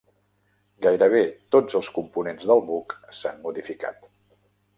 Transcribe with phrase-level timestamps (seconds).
[0.85, 1.21] Gairebé
[1.55, 4.11] tots els components del buc s'han modificat.